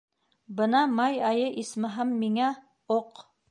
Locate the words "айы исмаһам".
1.27-2.17